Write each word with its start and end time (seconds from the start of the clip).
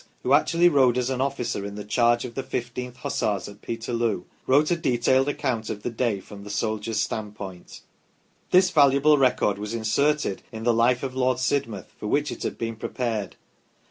M.P., 0.03 0.11
who 0.23 0.33
actually 0.33 0.67
rode 0.67 0.97
as 0.97 1.11
an 1.11 1.21
officer 1.21 1.63
in 1.63 1.75
the 1.75 1.83
charge 1.85 2.25
of 2.25 2.33
the 2.33 2.41
1 2.41 2.49
5th 2.49 2.95
Hussars 2.95 3.47
at 3.47 3.61
Peterloo, 3.61 4.23
wrote 4.47 4.71
a 4.71 4.75
detailed 4.75 5.29
account 5.29 5.69
of 5.69 5.83
the 5.83 5.91
day 5.91 6.19
from 6.19 6.43
the 6.43 6.49
soldier's 6.49 6.99
standpoint. 6.99 7.81
This 8.49 8.71
valuable 8.71 9.19
record 9.19 9.59
was 9.59 9.75
inserted 9.75 10.41
in" 10.51 10.63
The 10.63 10.73
Life 10.73 11.03
of 11.03 11.13
Lord 11.13 11.37
Sidmouth," 11.37 11.91
for 11.99 12.07
which 12.07 12.31
it 12.31 12.41
had 12.41 12.57
been 12.57 12.77
prepared. 12.77 13.35